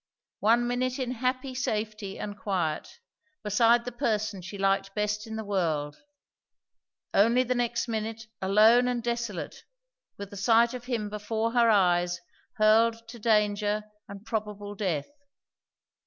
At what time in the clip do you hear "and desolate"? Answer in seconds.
8.87-9.63